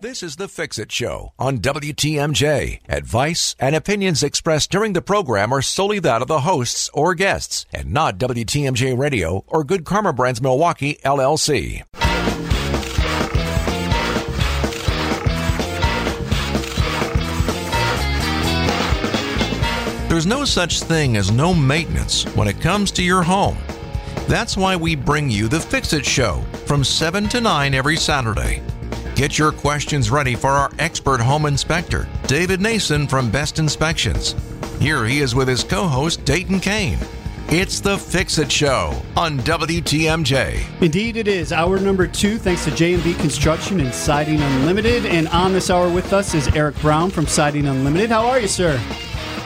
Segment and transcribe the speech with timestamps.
[0.00, 2.80] This is the Fix It Show on WTMJ.
[2.88, 7.66] Advice and opinions expressed during the program are solely that of the hosts or guests
[7.70, 11.82] and not WTMJ Radio or Good Karma Brands Milwaukee, LLC.
[20.08, 23.58] There's no such thing as no maintenance when it comes to your home.
[24.26, 28.62] That's why we bring you the Fix It Show from 7 to 9 every Saturday.
[29.20, 34.34] Get your questions ready for our expert home inspector, David Nason from Best Inspections.
[34.78, 36.98] Here he is with his co host, Dayton Kane.
[37.50, 40.64] It's the Fix It Show on WTMJ.
[40.80, 41.52] Indeed, it is.
[41.52, 45.04] Hour number two, thanks to J&B Construction and Siding Unlimited.
[45.04, 48.08] And on this hour with us is Eric Brown from Siding Unlimited.
[48.08, 48.80] How are you, sir?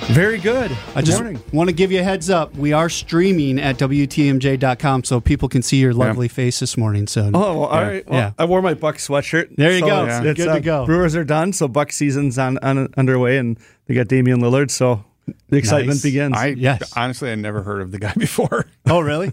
[0.08, 0.70] Very good.
[0.94, 1.42] I just morning.
[1.52, 2.54] want to give you a heads up.
[2.56, 7.06] We are streaming at WTMJ.com so people can see your lovely face this morning.
[7.06, 8.06] So, Oh, well, all right.
[8.08, 8.32] Well, Yeah.
[8.38, 9.56] I wore my Buck sweatshirt.
[9.56, 10.04] There you so go.
[10.04, 10.30] It's, Yeah.
[10.30, 10.86] it's, Good uh, to go.
[10.86, 14.70] Brewers are done, so Buck season's on, on underway, and they got Damian Lillard.
[14.70, 15.04] So
[15.48, 16.02] the excitement Nice.
[16.02, 16.36] begins.
[16.36, 16.92] I Yes.
[16.96, 18.66] honestly I never heard of the guy before.
[18.86, 19.32] oh, really?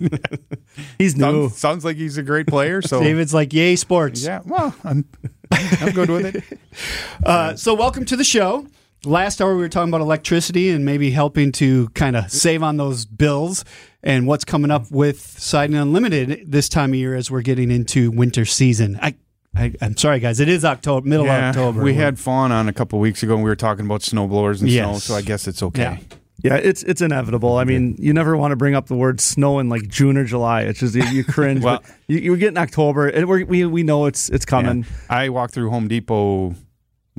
[0.98, 1.24] He's new.
[1.50, 2.82] sounds, sounds like he's a great player.
[2.82, 4.24] So David's like, yay, sports.
[4.24, 5.06] yeah, well, I'm
[5.52, 6.44] I'm good with it.
[7.24, 8.66] Uh, so, welcome to the show.
[9.04, 12.78] Last hour, we were talking about electricity and maybe helping to kind of save on
[12.78, 13.66] those bills
[14.04, 18.12] and what's coming up with Siding Unlimited this time of year as we're getting into
[18.12, 19.00] winter season.
[19.02, 19.16] I,
[19.56, 20.40] I, I'm sorry, guys.
[20.40, 21.82] It is October, middle of October.
[21.82, 24.70] we had Fawn on a couple weeks ago, and we were talking about snowblowers and
[24.72, 25.00] snow.
[25.00, 25.82] So I guess it's okay.
[25.82, 25.98] Yeah.
[26.44, 27.58] Yeah, it's it's inevitable.
[27.58, 30.26] I mean, you never want to bring up the word snow in like June or
[30.26, 30.64] July.
[30.64, 31.64] It's just you, you cringe.
[31.64, 34.80] Well- you, you get in October, and we're, we we know it's it's coming.
[34.82, 35.06] Yeah.
[35.18, 36.56] I walked through Home Depot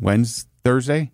[0.00, 1.12] Wednesday, Thursday,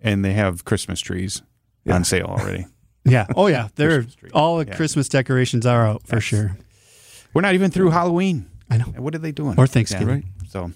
[0.00, 1.42] and they have Christmas trees
[1.90, 2.66] on sale already.
[3.08, 3.26] Yeah.
[3.36, 3.68] Oh, yeah.
[3.76, 4.74] They're Christmas all the Yeah.
[4.74, 6.58] Christmas decorations are out for sure.
[7.32, 8.50] We're not even through Halloween.
[8.68, 8.86] I know.
[8.86, 9.54] What are they doing?
[9.58, 10.08] Or Thanksgiving.
[10.08, 10.50] Yeah, right.
[10.50, 10.72] So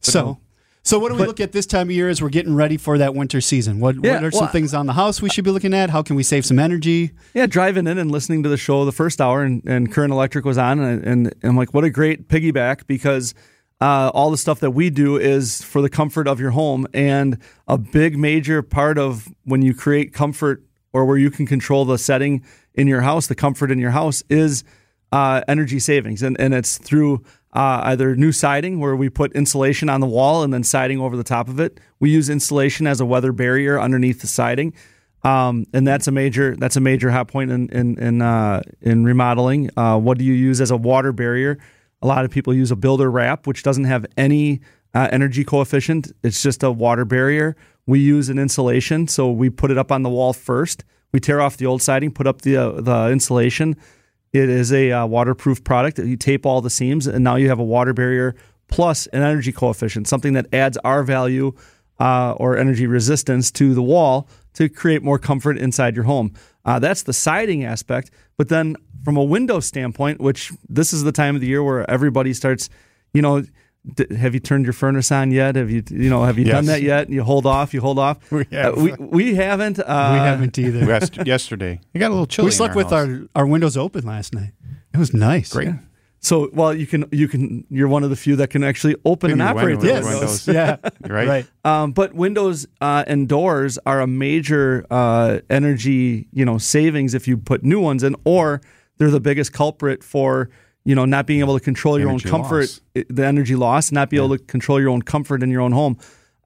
[0.00, 0.38] So,
[0.82, 2.76] so what do we But- look at this time of year as we're getting ready
[2.76, 3.78] for that winter season?
[3.78, 5.90] What, Yeah, what are some well- things on the house we should be looking at?
[5.90, 7.12] How can we save some energy?
[7.34, 10.44] Yeah, driving in and listening to the show the first hour, and, and Current Electric
[10.44, 13.32] was on, and, and I'm like, what a great piggyback because
[13.80, 17.38] uh, all the stuff that we do is for the comfort of your home, and
[17.66, 21.98] a big major part of when you create comfort or where you can control the
[21.98, 24.64] setting in your house, the comfort in your house is
[25.12, 29.88] uh, energy savings, and and it's through uh, either new siding where we put insulation
[29.88, 31.80] on the wall and then siding over the top of it.
[31.98, 34.74] We use insulation as a weather barrier underneath the siding.
[35.22, 39.04] Um, and that's a major that's a major hot point in in in, uh, in
[39.04, 39.70] remodeling.
[39.76, 41.58] Uh, what do you use as a water barrier?
[42.02, 44.60] A lot of people use a builder wrap, which doesn't have any
[44.94, 46.12] uh, energy coefficient.
[46.22, 47.56] It's just a water barrier.
[47.86, 50.84] We use an insulation, so we put it up on the wall first.
[51.12, 53.76] We tear off the old siding, put up the uh, the insulation.
[54.32, 55.98] It is a uh, waterproof product.
[55.98, 58.36] You tape all the seams, and now you have a water barrier
[58.68, 61.52] plus an energy coefficient, something that adds R value
[61.98, 66.32] uh, or energy resistance to the wall to create more comfort inside your home.
[66.64, 68.10] Uh, that's the siding aspect.
[68.36, 71.88] But then from a window standpoint, which this is the time of the year where
[71.90, 72.68] everybody starts,
[73.14, 73.42] you know,
[73.94, 75.56] d- have you turned your furnace on yet?
[75.56, 77.08] Have you, you know, have you done that yet?
[77.10, 78.18] You hold off, you hold off.
[78.32, 78.76] We have.
[78.78, 79.78] Uh, we, we haven't.
[79.78, 80.86] Uh, we haven't either.
[80.86, 82.46] West, yesterday, it got a little chilly.
[82.46, 83.08] we in slept our with house.
[83.08, 84.52] our, our windows open last night.
[84.92, 85.52] It was nice.
[85.52, 85.70] great.
[86.22, 89.30] So, well, you can, you can, you're one of the few that can actually open
[89.30, 90.04] and operate window- the Yes.
[90.04, 90.48] windows.
[90.48, 90.76] yeah.
[91.08, 91.26] Right.
[91.26, 91.46] Right.
[91.64, 97.26] Um, but windows uh, and doors are a major uh, energy, you know, savings if
[97.26, 98.60] you put new ones in, or
[99.00, 100.50] they're the biggest culprit for
[100.84, 103.04] you know not being able to control your Energy own comfort, loss.
[103.08, 105.96] the energy loss, not be able to control your own comfort in your own home.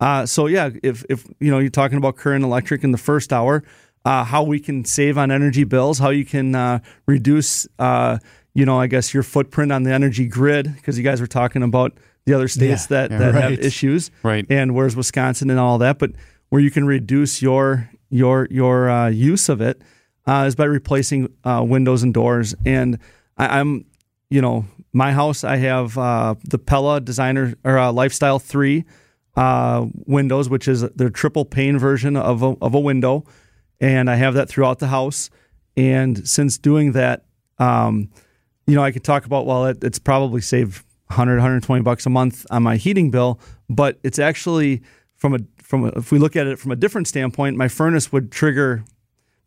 [0.01, 3.33] Uh, so yeah, if if you know you're talking about current electric in the first
[3.33, 3.63] hour,
[4.05, 8.19] uh, how we can save on energy bills, how you can uh, reduce, uh,
[8.55, 11.63] you know, I guess your footprint on the energy grid, because you guys were talking
[11.65, 11.93] about
[12.25, 12.97] the other states Yeah.
[13.09, 13.19] that Yeah.
[13.19, 13.43] that Right.
[13.43, 14.47] have issues, Right.
[14.49, 16.13] and where's Wisconsin and all that, but
[16.51, 19.83] where you can reduce your your your uh, use of it
[20.27, 22.55] uh, is by replacing uh, windows and doors.
[22.65, 22.99] And
[23.37, 23.85] I, I'm,
[24.31, 28.85] you know, my house I have uh, the Pella Designer or uh, Lifestyle Three
[29.37, 33.25] uh, windows, which is the triple pane version of a, of a window,
[33.81, 35.31] and I have that throughout the house.
[35.77, 37.25] And since doing that,
[37.59, 38.11] um,
[38.67, 42.11] you know, I could talk about well, it, it's probably saved 100, 120 bucks a
[42.11, 44.83] month on my heating bill, but it's actually
[45.17, 48.13] from a from a, if we look at it from a different standpoint, my furnace
[48.13, 48.85] would trigger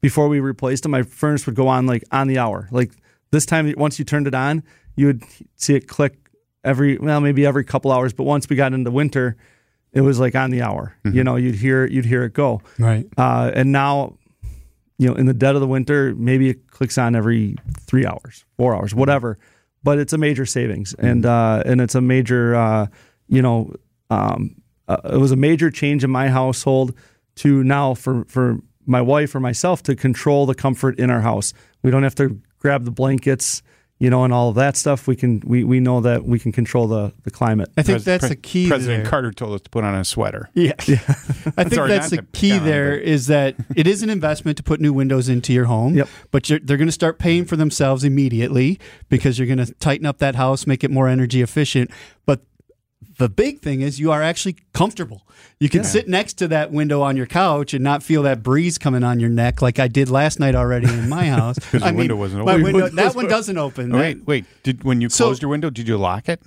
[0.02, 2.68] before we replaced them, My furnace would go on like on the hour.
[2.72, 2.92] Like
[3.32, 4.64] this time, once you turned it on,
[4.96, 5.24] you would
[5.56, 6.16] see it click
[6.64, 8.14] every well maybe every couple hours.
[8.14, 9.38] But once we got into winter,
[9.94, 10.96] it was like on the hour.
[11.04, 12.62] You know, you'd hear you'd hear it go.
[12.78, 13.08] Right.
[13.18, 14.18] Uh, and now,
[14.98, 18.46] you know, in the dead of the winter, maybe it clicks on every three hours,
[18.58, 19.38] four hours, whatever.
[19.84, 22.88] But it's a major savings, and uh, and it's a major, uh,
[23.30, 23.74] you know,
[24.10, 24.56] um,
[24.88, 26.94] uh, it was a major change in my household
[27.36, 31.54] to now for for my wife or myself to control the comfort in our house.
[31.84, 33.62] We don't have to grab the blankets,
[34.00, 35.08] you know, and all of that stuff.
[35.08, 37.70] We can we, we know that we can control the the climate.
[37.78, 38.68] I think Pres- that's Pre- the key.
[38.68, 39.10] President there.
[39.12, 40.50] Carter told us to put on a sweater.
[40.54, 40.74] Yeah.
[40.80, 40.84] I
[41.64, 44.58] think Sorry, that's the key pick on, there but- is that it is an investment
[44.58, 45.96] to put new windows into your home.
[45.96, 46.10] Yep.
[46.32, 48.80] But you're, they're going to start paying for themselves immediately
[49.10, 51.92] because you're going to tighten up that house, make it more energy efficient.
[52.26, 52.42] But
[53.20, 55.24] the big thing is you are actually comfortable.
[55.60, 58.78] You can sit next to that window on your couch and not feel that breeze
[58.78, 61.58] coming on your neck like I did last night already in my house.
[61.72, 62.62] the I window wasn't open.
[62.64, 63.94] window- that one doesn't open.
[63.94, 64.46] Oh, wait, wait.
[64.64, 66.42] Did when you So- closed your window, did you lock it?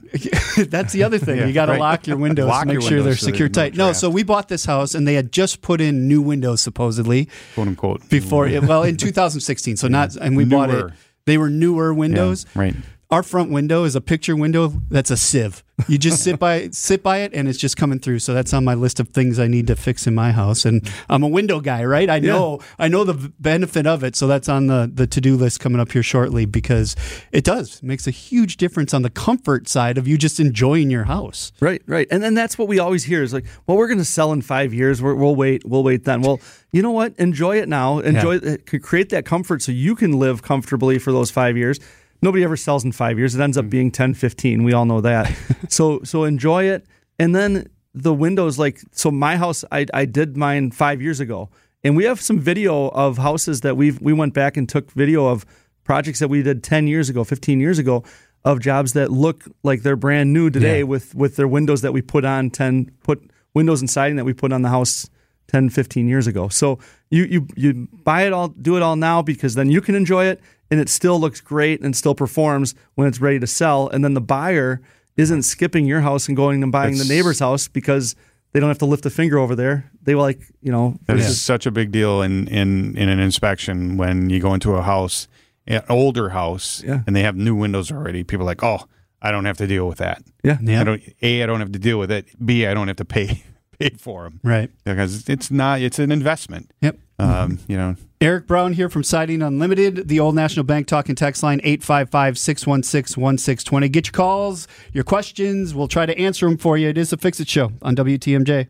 [0.70, 1.38] That's the other thing.
[1.38, 1.80] Yeah, you got to right.
[1.80, 3.74] lock your windows Lock to make your sure they're so secure no tight.
[3.76, 7.28] No, so we bought this house and they had just put in new windows supposedly
[7.54, 8.08] Quote unquote.
[8.10, 9.76] before it, well in 2016.
[9.76, 10.86] So not and we bought it.
[11.26, 12.46] They were newer Yeah, windows.
[12.54, 12.74] right.
[13.10, 15.64] Our front window is a picture window that's a sieve.
[15.88, 18.20] You just sit by sit by it and it's just coming through.
[18.20, 20.64] So that's on my list of things I need to fix in my house.
[20.64, 22.08] And I'm a window guy, right?
[22.08, 24.14] I know I know the benefit of it.
[24.14, 26.94] So that's on the the to-do list coming up here shortly because
[27.32, 30.88] it does it makes a huge difference on the comfort side of you just enjoying
[30.88, 31.50] your house.
[31.60, 34.04] Right, right, and then that's what we always hear is like, well, we're going to
[34.04, 35.02] sell in five years.
[35.02, 36.22] We're, we'll wait, we'll wait then.
[36.22, 36.40] Well,
[36.70, 37.14] you know what?
[37.18, 37.98] Enjoy it now.
[37.98, 38.62] Enjoy, it.
[38.72, 41.80] Uh, create that comfort so you can live comfortably for those five years.
[42.22, 43.34] Nobody ever sells in five years.
[43.34, 43.70] It ends up mm.
[43.70, 44.62] being 10, 15.
[44.62, 45.34] We all know that.
[45.68, 46.86] so, so enjoy it,
[47.18, 48.58] and then the windows.
[48.58, 51.48] Like, so my house, I I did mine five years ago,
[51.82, 55.26] and we have some video of houses that we've we went back and took video
[55.26, 55.44] of
[55.84, 58.04] projects that we did 10 years ago, 15 years ago
[58.44, 60.84] of jobs that look like they're brand new today Yeah.
[60.84, 64.32] with with their windows that we put on 10 put windows and siding that we
[64.32, 65.10] put on the house
[65.48, 66.48] 10 15 years ago.
[66.48, 66.78] So
[67.10, 70.26] you you you buy it all do it all now because then you can enjoy
[70.26, 70.40] it
[70.70, 74.14] and it still looks great and still performs when it's ready to sell and then
[74.14, 74.80] the buyer
[75.16, 78.14] isn't skipping your house and going and buying That's- the neighbor's house because
[78.52, 79.90] they don't have to lift a finger over there.
[80.02, 83.20] They were like, you know, That is such a big deal in, in, in an
[83.20, 85.28] inspection when you go into a house,
[85.68, 87.02] an older house, Yeah.
[87.06, 88.24] and they have new windows already.
[88.24, 88.86] People are like, oh,
[89.22, 90.22] I don't have to deal with that.
[90.42, 90.58] yeah.
[90.62, 90.80] Yeah.
[90.80, 91.02] I don't.
[91.22, 92.26] A, I don't have to deal with it.
[92.44, 93.44] B, I don't have to pay
[93.80, 94.70] pay for them Right.
[94.84, 95.80] because it's not.
[95.80, 96.70] It's an investment.
[96.82, 96.98] Yep.
[97.18, 101.42] Um, you know, Eric Brown here from Siding Unlimited, the Old National Bank talking text
[101.42, 103.88] line 855 616 1620.
[103.88, 105.74] Get your calls, your questions.
[105.74, 106.88] We'll try to answer them for you.
[106.88, 108.68] It is a Fix It Show on WTMJ.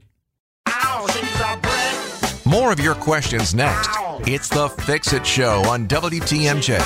[2.45, 3.91] More of your questions next.
[4.27, 6.81] It's the Fix It Show on WTMJ.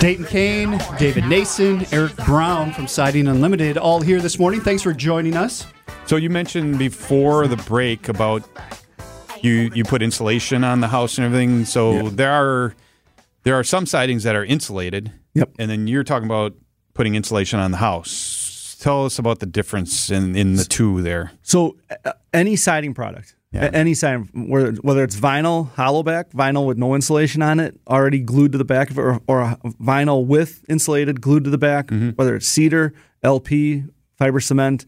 [0.00, 4.60] Dayton Kane, David Nason, Eric Brown from Siding Unlimited, all here this morning.
[4.60, 5.66] Thanks for joining us.
[6.06, 8.42] So you mentioned before the break about
[9.42, 11.64] you you put insulation on the house and everything.
[11.64, 12.74] So there are
[13.42, 15.12] there are some sidings that are insulated.
[15.34, 15.50] Yep.
[15.58, 16.54] And then you're talking about
[16.94, 18.76] putting insulation on the house.
[18.80, 21.32] Tell us about the difference in in the two there.
[21.42, 23.70] So uh, any siding product, Yeah.
[23.72, 28.20] any siding, whether, whether it's vinyl, hollow back, vinyl with no insulation on it, already
[28.20, 31.90] glued to the back of it, or, or vinyl with insulated, glued to the back,
[32.14, 32.92] whether it's cedar,
[33.24, 33.84] LP,
[34.18, 34.84] fiber cement,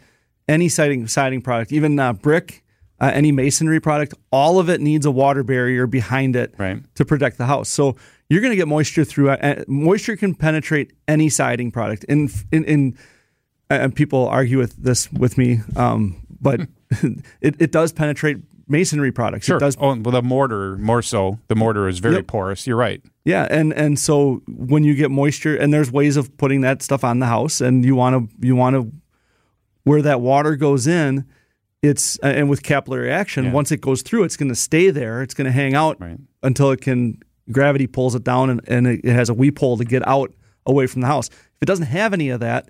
[0.48, 2.64] any siding siding product, even uh, brick,
[3.00, 6.82] uh, any masonry product, all of it needs a water barrier behind it Right.
[6.94, 7.68] to protect the house.
[7.68, 7.96] So
[8.28, 9.30] you're going to get moisture through.
[9.30, 12.04] Uh, moisture can penetrate any siding product.
[12.04, 12.98] In in, in
[13.70, 16.60] and people argue with this with me, um, but
[17.40, 19.46] it, it does penetrate masonry products.
[19.46, 19.56] Sure.
[19.56, 21.38] It does, Oh, well, the mortar more so.
[21.48, 22.26] The mortar is very Yep.
[22.26, 22.66] porous.
[22.66, 23.02] You're right.
[23.24, 27.04] yeah, and and so when you get moisture, and there's ways of putting that stuff
[27.04, 28.90] on the house, and you want to you want to
[29.88, 31.24] where that water goes in.
[31.82, 33.52] It's and with capillary action, Yeah.
[33.52, 35.22] once it goes through, it's going to stay there.
[35.22, 36.18] It's going to hang out Right.
[36.42, 37.18] until it can
[37.52, 40.32] gravity pulls it down, and, and it, has a weep hole to get out
[40.66, 41.28] away from the house.
[41.28, 42.68] If it doesn't have any of that,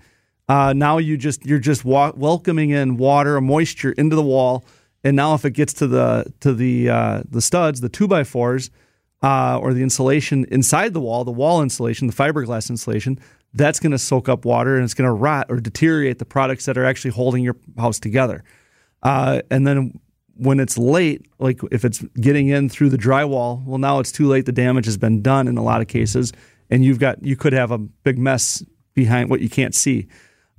[0.48, 4.64] uh, now you just you're just wa- welcoming in water or moisture into the wall,
[5.02, 8.24] and now if it gets to the to the uh, the studs, the two by
[8.24, 8.70] fours,
[9.22, 13.18] uh, or the insulation inside the wall, the wall insulation, the fiberglass insulation,
[13.54, 16.66] that's going to soak up water and it's going to rot or deteriorate the products
[16.66, 18.44] that are actually holding your house together.
[19.02, 19.98] Uh, and then
[20.38, 24.26] when it's late, like if it's getting in through the drywall, well, now it's too
[24.26, 24.46] late.
[24.46, 26.32] The damage has been done in a lot of cases,
[26.70, 28.62] and you've got you could have a big mess
[28.94, 30.08] behind what you can't see.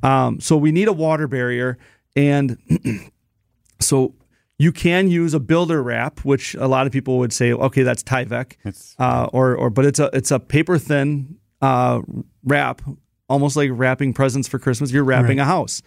[0.04, 1.78] Um, so we need a water barrier,
[2.16, 2.58] and
[3.80, 4.16] so
[4.58, 8.04] you can use a builder wrap, which a lot of people would say, okay, that's
[8.04, 8.58] Tyvek,
[9.00, 12.02] uh, or or but it's a it's a paper thin uh,
[12.44, 12.82] wrap,
[13.28, 14.92] almost like wrapping presents for Christmas.
[14.92, 15.82] You're wrapping a house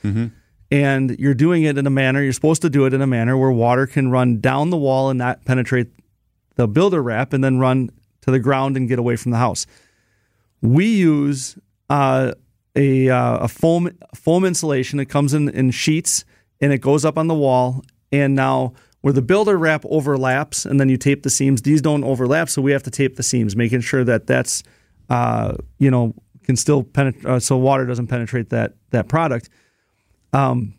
[0.73, 3.37] and you're doing it in a manner you're supposed to do it in a manner
[3.37, 5.89] where water can run down the wall and not penetrate
[6.55, 7.91] the builder wrap and then run
[8.23, 9.67] to the ground and get away from the house.
[10.63, 11.59] We use
[11.91, 12.33] uh,
[12.75, 15.01] a uh, a foam foam insulation.
[15.01, 16.25] It comes in in sheets
[16.61, 17.83] and it goes up on the wall.
[18.11, 22.05] And now where the builder wrap overlaps and then you tape the seams, these don't
[22.05, 24.63] overlap, so we have to tape the seams, making sure that that's
[25.13, 26.15] uh, you know
[26.45, 29.51] can still penetrate, uh, so water doesn't penetrate that that product.
[30.33, 30.75] Um,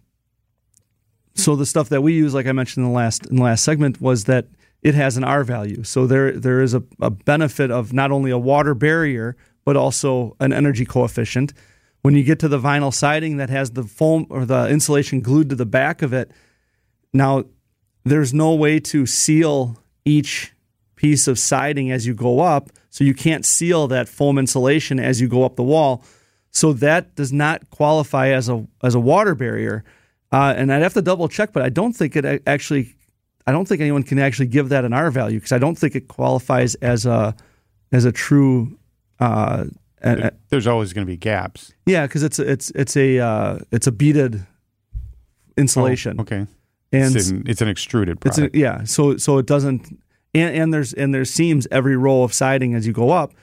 [1.35, 3.63] so the stuff that we use, like I mentioned in the last in the last
[3.63, 4.47] segment, was that
[4.81, 5.83] it has an R value.
[5.83, 10.35] So there there is a, a benefit of not only a water barrier but also
[10.39, 11.53] an energy coefficient.
[12.01, 15.49] When you get to the vinyl siding that has the foam or the insulation glued
[15.51, 16.31] to the back of it,
[17.13, 17.45] now
[18.03, 20.53] there's no way to seal each
[20.95, 25.19] piece of siding as you go up, so you can't seal that foam insulation as
[25.19, 26.05] you go up the wall.
[26.51, 29.83] So that does not qualify as a as a water barrier.
[30.31, 32.93] Uh, and I'd have to double check, but I don't think it actually.
[33.47, 35.95] I don't think anyone can actually give that an R value because I don't think
[35.95, 37.35] it qualifies as a
[37.91, 38.77] as a true.
[39.19, 39.65] Uh,
[40.49, 41.73] There's always going to be gaps.
[41.87, 44.45] yeah, because it's it's it's a uh, it's a beaded
[45.57, 46.17] insulation.
[46.19, 46.45] Oh, okay.
[46.91, 48.55] and it's, an, it's an extruded it's product.
[48.55, 49.99] a, yeah, so so it doesn't,
[50.33, 53.33] and, and there's and there's seams every row of siding as you go up,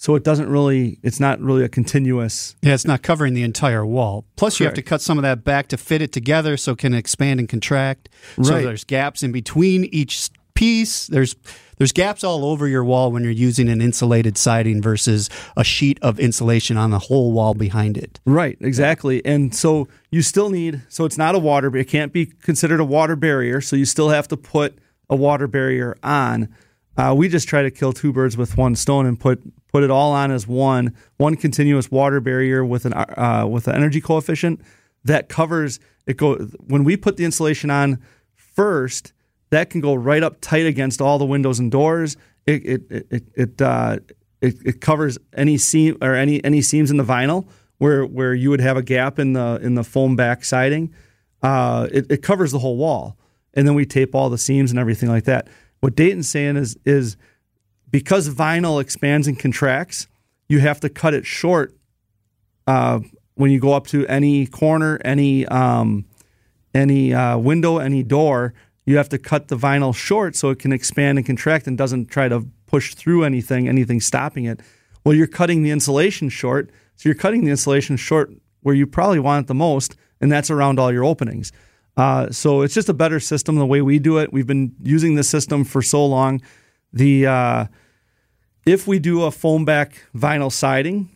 [0.00, 2.56] so it doesn't really, it's not really a continuous.
[2.62, 4.24] Yeah, it's not covering the entire wall.
[4.36, 6.78] Plus, you have to cut some of that back to fit it together so it
[6.78, 8.08] can expand and contract.
[8.38, 8.46] right.
[8.46, 11.06] So there's gaps in between each piece.
[11.06, 11.36] There's
[11.76, 15.98] there's gaps all over your wall when you're using an insulated siding versus a sheet
[16.00, 18.20] of insulation on the whole wall behind it.
[18.24, 22.26] Right, exactly, and so you still need, so it's not a water, it can't be
[22.26, 24.78] considered a water barrier, so you still have to put
[25.10, 26.48] a water barrier on.
[26.96, 29.90] Uh, we just try to kill two birds with one stone and put put it
[29.90, 34.60] all on as one one continuous water barrier with an uh, with an energy coefficient
[35.04, 36.16] that covers it.
[36.16, 36.36] Go
[36.66, 37.98] when we put the insulation on
[38.34, 39.12] first,
[39.50, 42.16] that can go right up tight against all the windows and doors.
[42.46, 43.98] It it it it, uh,
[44.40, 47.46] it, it covers any seam or any any seams in the vinyl
[47.78, 50.94] where where you would have a gap in the in the foam back siding.
[51.42, 53.16] Uh, it, it covers the whole wall,
[53.54, 55.48] and then we tape all the seams and everything like that.
[55.80, 57.16] What Dayton's saying is is
[57.90, 60.06] because vinyl expands and contracts,
[60.48, 61.74] you have to cut it short
[62.66, 63.00] uh,
[63.34, 66.04] when you go up to any corner, any um,
[66.74, 68.54] any uh, window, any door.
[68.86, 72.06] You have to cut the vinyl short so it can expand and contract and doesn't
[72.06, 74.60] try to push through anything, anything stopping it.
[75.04, 79.18] Well, you're cutting the insulation short, so you're cutting the insulation short where you probably
[79.18, 81.52] want it the most, and that's around all your openings.
[82.00, 84.32] Uh, so it's just a better system the way we do it.
[84.32, 86.40] We've been using this system for so long.
[86.94, 87.66] The uh,
[88.64, 91.10] if we do a foam back vinyl siding,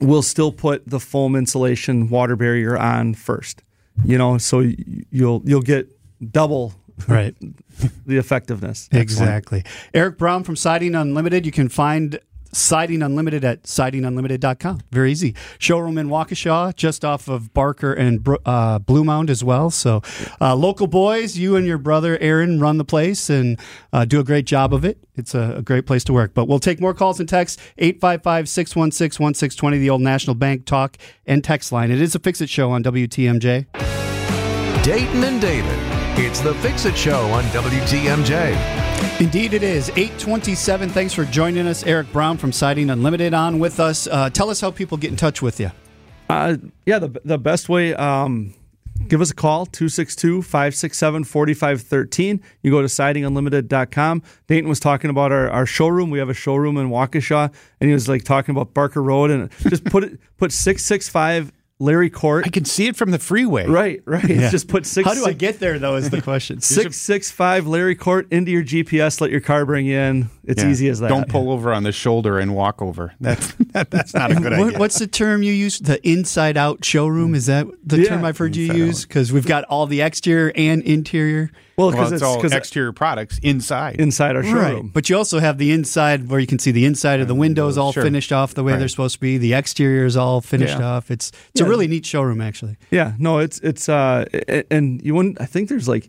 [0.00, 3.64] we'll still put the foam insulation water barrier on first.
[4.04, 4.60] You know, so
[5.10, 5.88] you'll you'll get
[6.30, 6.74] double
[7.08, 7.36] Right.
[8.06, 8.88] the effectiveness.
[8.92, 9.64] Exactly.
[9.94, 11.44] Eric Brown from Siding Unlimited.
[11.44, 12.20] You can find
[12.52, 14.80] Siding Unlimited at sidingunlimited.com.
[14.90, 15.34] Very easy.
[15.58, 19.70] Showroom in Waukesha, just off of Barker and uh, Blue Mound as well.
[19.70, 20.02] So,
[20.40, 23.58] uh, local boys, you and your brother Aaron run the place and
[23.92, 24.98] uh, do a great job of it.
[25.16, 26.34] It's a, a great place to work.
[26.34, 30.96] But we'll take more calls and texts 855 616 1620, the old National Bank talk
[31.26, 31.90] and text line.
[31.90, 33.66] It is a Fix It Show on WTMJ.
[34.82, 35.78] Dayton and David.
[36.18, 38.87] It's the Fix It Show on WTMJ.
[39.20, 40.90] Indeed, it is 827.
[40.90, 41.84] Thanks for joining us.
[41.84, 44.06] Eric Brown from Siding Unlimited on with us.
[44.06, 45.72] Uh, tell us how people get in touch with you.
[46.30, 48.54] Uh, yeah, the, the best way, um,
[49.08, 52.40] give us a call, 262 567 4513.
[52.62, 54.22] You go to sidingunlimited.com.
[54.46, 56.10] Dayton was talking about our, our showroom.
[56.10, 59.50] We have a showroom in Waukesha, and he was like talking about Barker Road and
[59.68, 62.44] just put it, put 665 Larry Court.
[62.46, 63.66] I can see it from the freeway.
[63.66, 64.24] Right, right.
[64.26, 65.06] Just put six.
[65.08, 66.60] How do I get there, though, is the question.
[66.60, 69.20] Six six five Larry Court into your GPS.
[69.20, 70.30] Let your car bring you in.
[70.44, 70.70] It's Yeah.
[70.70, 71.08] easy as that.
[71.08, 73.14] Don't pull over on the shoulder and walk over.
[73.20, 74.78] That's that, that's not a good What, idea.
[74.78, 75.78] what's the term you use?
[75.78, 77.34] The inside out showroom?
[77.34, 78.08] Is that the Yeah.
[78.08, 79.04] term I've heard you Inside use?
[79.04, 81.50] Because we've got all the exterior and interior.
[81.78, 84.00] Well, well, because it's it's all exterior products inside.
[84.00, 84.56] inside our showroom.
[84.86, 84.92] Right.
[84.92, 87.78] But you also have the inside where you can see the inside of the windows
[87.78, 88.02] all Sure.
[88.02, 88.78] finished off the way Right.
[88.80, 89.38] they're supposed to be.
[89.38, 90.84] The exterior is all finished Yeah.
[90.86, 91.10] off.
[91.10, 92.76] It's it's a really neat showroom, actually.
[92.90, 94.24] Yeah, no, it's it's uh,
[94.70, 95.40] and you wouldn't.
[95.40, 96.08] I think there's like,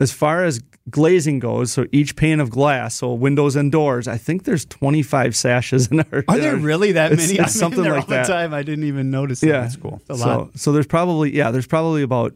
[0.00, 4.06] as far as glazing goes, so each pane of glass, so windows and doors.
[4.08, 6.24] I think there's 25 sashes in our.
[6.28, 7.32] Are in there our- really that many?
[7.34, 8.26] it's I'm something like all that.
[8.26, 8.54] the time.
[8.54, 9.42] I didn't even notice.
[9.42, 9.60] Yeah, that.
[9.62, 10.00] that's cool.
[10.06, 10.50] So lot.
[10.58, 12.32] so there's probably yeah, there's probably about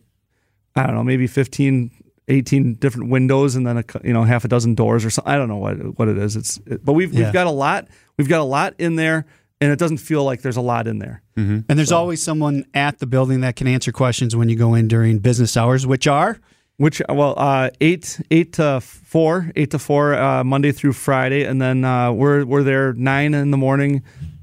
[0.74, 1.90] I don't know, maybe 15,
[2.32, 5.32] 18 different windows, and then a you know half a dozen doors or something.
[5.32, 6.34] I don't know what what it is.
[6.36, 7.24] It's it, but we've Yeah.
[7.24, 7.88] we've got a lot.
[8.16, 9.26] We've got a lot in there,
[9.60, 11.22] and it doesn't feel like there's a lot in there.
[11.34, 14.86] And there's always someone at the building that can answer questions when you go in
[14.88, 16.38] during business hours, which are
[16.76, 21.60] Which well, uh, eight eight to four, eight to four, uh, Monday through Friday, and
[21.60, 24.02] then uh, we're we're there nine in the morning,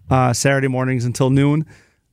[0.09, 1.65] uh, Saturday mornings until noon.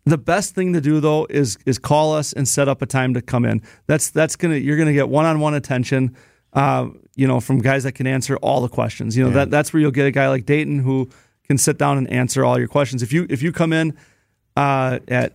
[0.07, 3.13] The best thing to do though is is call us and set up a time
[3.15, 3.61] to come in.
[3.87, 6.17] That's that's gonna you're gonna get one on one attention.
[6.53, 9.17] Uh, you know, from guys that can answer all the questions.
[9.17, 11.09] You know, that that's where you'll get a guy like Dayton who
[11.49, 13.03] can sit down and answer all your questions.
[13.03, 13.97] If you if you come in
[14.57, 15.33] uh, at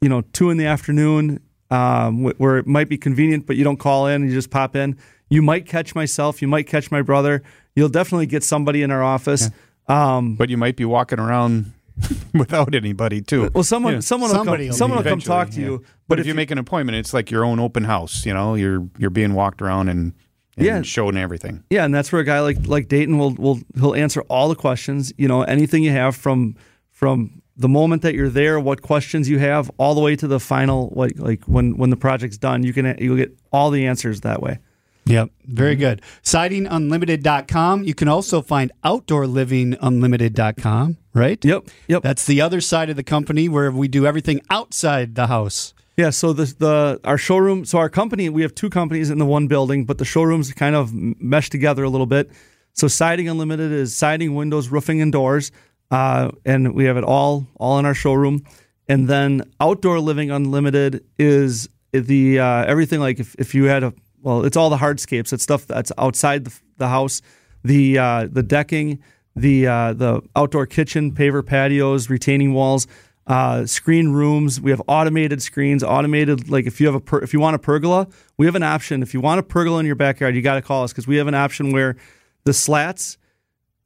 [0.00, 3.64] you know two in the afternoon, um, wh- where it might be convenient, but you
[3.64, 4.98] don't call in, you just pop in.
[5.30, 6.40] You might catch myself.
[6.42, 7.42] You might catch my brother.
[7.74, 9.50] You'll definitely get somebody in our office.
[9.88, 11.72] Um, But you might be walking around
[12.34, 13.50] without anybody too.
[13.54, 14.00] well, someone Yeah.
[14.00, 15.66] someone will Somebody come, will someone will come talk to yeah.
[15.66, 15.82] you.
[16.08, 18.24] But, if, you make an appointment, it's like your own open house.
[18.26, 20.12] You know, you're you're being walked around and,
[20.56, 20.82] and Yeah.
[20.82, 21.64] shown everything.
[21.70, 24.54] Yeah, and that's where a guy like like Dayton will will he'll answer all the
[24.56, 25.12] questions.
[25.16, 26.54] You know, anything you have from
[26.92, 30.38] from the moment that you're there, what questions you have, all the way to the
[30.38, 34.20] final, what like when when the project's done, you can you'll get all the answers
[34.20, 34.58] that way.
[35.06, 35.30] Yep.
[35.44, 36.02] Very good.
[36.22, 37.84] Sidingunlimited.com.
[37.84, 41.42] You can also find outdoorlivingunlimited.com, right?
[41.44, 42.02] Yep, yep.
[42.02, 45.72] That's the other side of the company where we do everything outside the house.
[45.96, 49.24] Yeah, so the the our showroom, so our company, we have two companies in the
[49.24, 52.30] one building, but the showrooms kind of mesh together a little bit.
[52.74, 55.50] So Siding Unlimited is siding, windows, roofing, and doors,
[55.90, 58.44] uh, and we have it all all in our showroom.
[58.88, 63.94] And then Outdoor Living Unlimited is the uh, everything like if, if you had a
[64.26, 65.32] well, it's all the hardscapes.
[65.32, 67.22] It's stuff that's outside the, the house,
[67.62, 68.98] the uh, the decking,
[69.36, 72.88] the uh, the outdoor kitchen, paver patios, retaining walls,
[73.28, 74.60] uh, screen rooms.
[74.60, 77.60] We have automated screens, automated like if you have a per, if you want a
[77.60, 79.00] pergola, we have an option.
[79.00, 81.18] If you want a pergola in your backyard, you got to call us because we
[81.18, 81.94] have an option where
[82.42, 83.18] the slats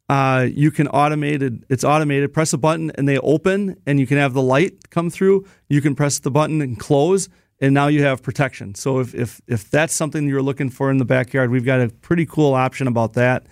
[0.08, 4.16] uh, you can automated it's automated press a button and they open and you can
[4.16, 7.28] have the light come through you can press the button and close
[7.60, 10.98] and now you have protection so if if, if that's something you're looking for in
[10.98, 13.46] the backyard we've got a pretty cool option about that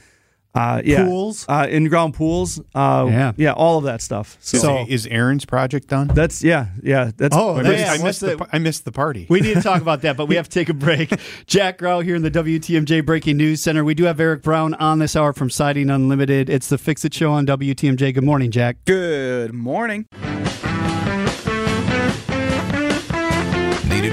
[0.54, 1.04] uh, yeah.
[1.04, 1.44] Pools?
[1.48, 3.32] uh, in-ground pools uh, Yeah.
[3.36, 6.08] yeah all of that stuff so, So- is Aaron's project done?
[6.08, 8.90] that's yeah yeah that's Oh, I missed, yeah, I, missed the, the- I missed the
[8.90, 9.26] party.
[9.28, 11.12] We need to talk about that, but we have to take a break.
[11.46, 13.84] Jack Grau here in the WTMJ Breaking News Center.
[13.84, 16.48] We do have Eric Brown on this hour from Siding Unlimited.
[16.48, 18.14] It's the Fix It Show on WTMJ.
[18.14, 18.78] Good morning, Jack.
[18.86, 20.06] Good morning.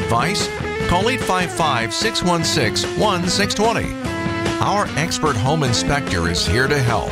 [0.05, 0.47] Advice?
[0.87, 3.93] Call 855 616 1620.
[4.61, 7.11] Our expert home inspector is here to help.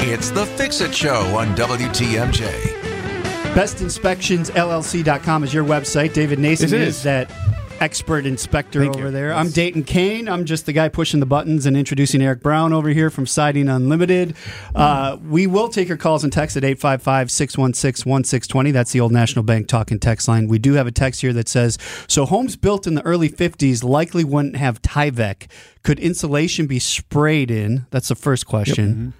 [0.00, 2.74] It's the Fix It Show on WTMJ.
[3.54, 6.12] BestInspectionsLLC.com is your website.
[6.12, 7.02] David Nason Yes, it is is.
[7.04, 7.30] that
[7.80, 9.10] expert inspector Thank over you.
[9.10, 9.32] there.
[9.32, 10.28] I'm Dayton Kane.
[10.28, 13.68] I'm just the guy pushing the buttons and introducing Eric Brown over here from Siding
[13.68, 14.34] Unlimited.
[14.74, 18.70] Uh, we will take your calls and texts at 855 616 1620.
[18.70, 20.48] That's the old National Bank talk and text line.
[20.48, 23.84] We do have a text here that says So, homes built in the early 50s
[23.84, 25.46] likely wouldn't have Tyvek.
[25.82, 27.86] Could insulation be sprayed in?
[27.90, 29.12] That's the first question.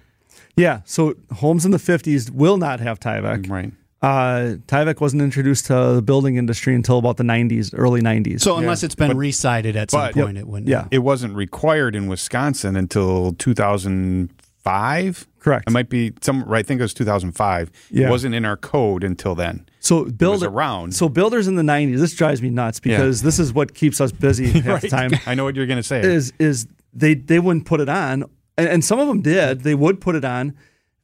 [0.55, 3.71] yeah so homes in the 50s will not have Tyvek right.
[4.01, 8.57] Uh, Tyvek wasn't introduced to the building industry until about the 90s early 90s So,
[8.57, 10.69] unless it's been But- resided at some but- point, it wouldn't.
[10.69, 15.27] yeah It wasn't required in Wisconsin until 2005.
[15.39, 15.63] Correct.
[15.67, 16.45] It might be some.
[16.51, 17.71] I think it was 2005.
[17.89, 18.07] Yeah.
[18.07, 19.65] It wasn't in our code until then.
[19.79, 20.93] So builder around.
[20.93, 21.99] So builders in the '90s.
[21.99, 25.11] This drives me nuts because this is what keeps us busy half the time.
[25.25, 26.01] I know what you're going to say.
[26.01, 28.25] Is is they they wouldn't put it on,
[28.57, 29.61] and, and some of them did.
[29.61, 30.53] They would put it on,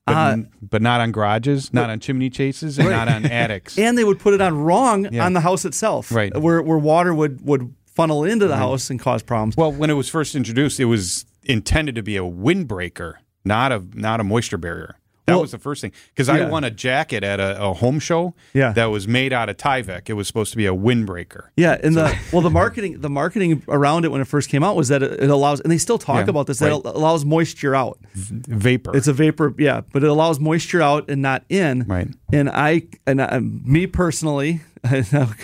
[0.05, 3.77] but, uh, but not on garages, not on chimney chases, and not on attics.
[3.79, 5.25] and they would put it on wrong Yeah.
[5.25, 6.35] on the house itself, Right.
[6.35, 9.55] Where where water would would funnel into the house and cause problems.
[9.55, 13.13] Well, when it was first introduced, it was intended to be a windbreaker,
[13.45, 14.95] not a not a moisture barrier.
[15.25, 15.93] That Well- was the first thing.
[16.09, 18.73] Because I won a jacket at a, a home show Yeah.
[18.73, 20.09] that was made out of Tyvek.
[20.09, 21.43] It was supposed to be a windbreaker.
[21.55, 24.75] Yeah, and the well, the marketing the marketing around it when it first came out
[24.75, 26.59] was that it, it allows, and they still talk Yeah, about this.
[26.59, 26.79] That right.
[26.79, 27.99] it allows moisture out.
[28.15, 28.95] Vapor.
[28.97, 31.83] It's a vapor, yeah, but it allows moisture out and not in.
[31.88, 32.09] Right.
[32.33, 34.62] And I and I, me personally,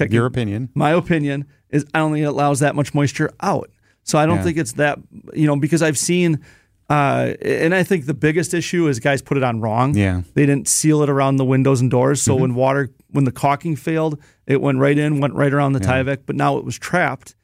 [0.09, 0.69] Your opinion.
[0.75, 3.69] my opinion is I only allows that much moisture out.
[4.03, 4.43] So I don't Yeah.
[4.43, 4.99] think it's that
[5.33, 6.43] you know because I've seen.
[6.89, 9.95] Uh, and I think the biggest issue is guys put it on wrong.
[9.95, 10.13] Yeah.
[10.17, 10.29] Mm-hmm.
[10.33, 12.21] they didn't seal it around the windows and doors.
[12.21, 15.79] So when water, when the caulking failed, it went right in, went right around the
[15.79, 16.19] Tyvek.
[16.25, 17.35] But now it was trapped,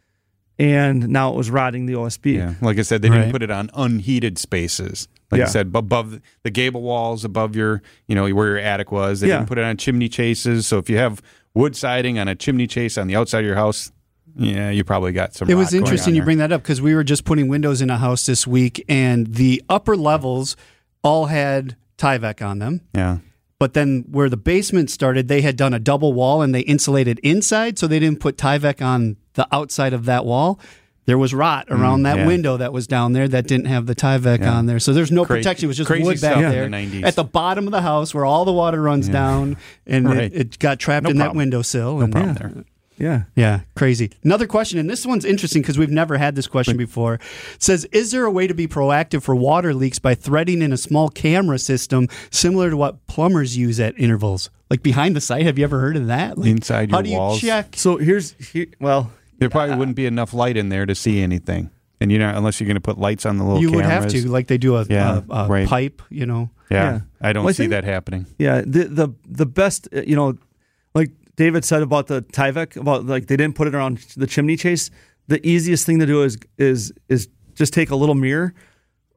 [0.58, 2.36] and now it was rotting the OSB.
[2.38, 2.54] Yeah.
[2.62, 3.18] Like I said, they Right.
[3.20, 5.08] didn't put it on unheated spaces.
[5.32, 5.46] Like Yeah.
[5.46, 9.20] I said, above the gable walls, above your, you know, where your attic was.
[9.20, 9.38] They Yeah.
[9.38, 10.66] didn't put it on chimney chases.
[10.66, 11.22] So if you have
[11.54, 13.92] wood siding on a chimney chase on the outside of your house,
[14.38, 15.50] yeah, you probably got some.
[15.50, 17.98] It was interesting you bring that up because we were just putting windows in a
[17.98, 20.56] house this week, and the upper levels
[21.04, 22.82] all had Tyvek on them.
[22.93, 23.19] Yeah.
[23.58, 27.19] But then where the basement started, they had done a double wall and they insulated
[27.19, 30.60] inside, so they didn't put Tyvek on the outside of that wall.
[31.08, 32.26] there was rot mm, around that yeah.
[32.26, 34.52] window that was down there that didn't have the Tyvek Yeah.
[34.54, 34.80] on there.
[34.80, 35.65] So there's no Cra- protection.
[35.65, 37.04] It was just wood back there the 90s.
[37.04, 40.17] at the bottom of the house where all the water runs down, and Right.
[40.17, 41.38] it, it got trapped No in that problem.
[41.38, 41.98] windowsill.
[41.98, 42.48] No and, problem yeah.
[42.56, 42.63] there.
[42.98, 43.24] Yeah.
[43.36, 44.12] Yeah, crazy.
[44.24, 47.16] Another question, and this one's interesting because we've never had this question before.
[47.16, 47.22] It
[47.64, 50.78] says, is there a way to be proactive for water leaks by threading in a
[50.78, 55.46] small camera system similar to what plumbers use at intervals, like behind the site?
[55.46, 56.38] Have you ever heard of that?
[56.38, 57.42] Like, Inside your how your do you walls?
[57.42, 57.76] check?
[57.76, 61.72] So here's here, well, There probably wouldn't be enough light in there to see anything,
[62.00, 63.60] and you know unless you're going to put lights on the little.
[63.62, 64.14] You would cameras.
[64.14, 65.68] have to, like they do a, Yeah, a, a right.
[65.68, 66.50] pipe, you know.
[66.72, 67.00] Yeah, Yeah.
[67.22, 68.26] I don't Well, I see think- that happening.
[68.40, 70.38] Yeah, the the the best, uh, you know,
[70.94, 74.56] like David said about the Tyvek, about like they didn't put it around the chimney
[74.56, 74.89] chase.
[75.28, 78.54] The easiest thing to do is is is just take a little mirror,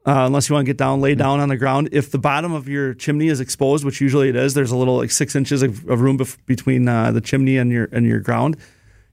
[0.06, 1.90] uh, unless you want to get down, lay down on the ground.
[1.92, 4.96] If the bottom of your chimney is exposed, which usually it is, there's a little
[4.96, 8.20] like six inches of, of room bef- between uh, the chimney and your and your
[8.20, 8.56] ground.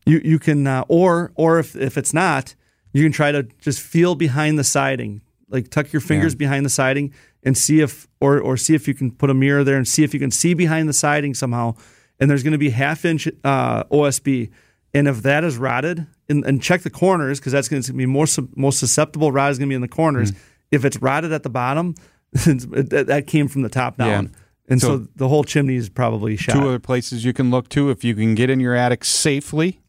[0.06, 2.56] You you can uh, or or if if it's not,
[2.94, 6.70] you can try to just feel behind the siding, like tuck your fingers behind the
[6.70, 7.14] siding
[7.44, 10.04] and see if or or see if you can put a mirror there and see
[10.04, 11.76] if you can see behind the siding somehow.
[12.20, 14.50] And there's going to be half inch uh, OSB,
[14.94, 18.06] and if that is rotted, and, and check the corners because that's going to be
[18.06, 18.26] more
[18.56, 19.32] most susceptible.
[19.32, 20.32] Rot is going to be in the corners.
[20.72, 21.96] If it's rotted at the bottom,
[22.32, 24.06] that that came from the top Yeah.
[24.08, 24.36] down,
[24.70, 26.54] and so, So- the whole chimney is probably shot.
[26.54, 29.82] Two other places you can look to if you can get in your attic safely.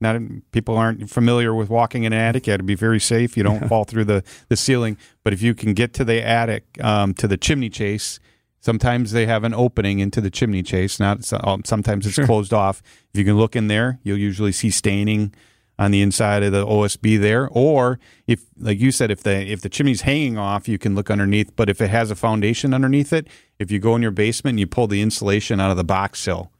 [0.00, 2.48] Not people aren't familiar with walking in an attic.
[2.48, 3.36] You have to be very safe.
[3.36, 4.96] You don't fall through the, the ceiling.
[5.22, 8.18] But if you can get to the attic, um, to the chimney chase,
[8.62, 10.98] sometimes they have an opening into the chimney chase.
[10.98, 12.80] Not um, sometimes it's closed off.
[13.12, 15.34] If you can look in there, you'll usually see staining
[15.78, 17.48] on the inside of the OSB there.
[17.50, 21.10] Or if, like you said, if the if the chimney's hanging off, you can look
[21.10, 21.54] underneath.
[21.56, 23.26] But if it has a foundation underneath it,
[23.58, 26.20] if you go in your basement and you pull the insulation out of the box
[26.20, 26.50] sill